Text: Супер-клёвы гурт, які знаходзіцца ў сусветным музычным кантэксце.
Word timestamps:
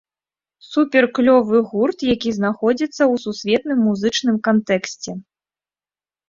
Супер-клёвы 0.67 1.57
гурт, 1.73 1.99
які 2.13 2.29
знаходзіцца 2.37 2.97
ў 2.97 3.15
сусветным 3.25 3.85
музычным 3.91 4.35
кантэксце. 4.49 5.11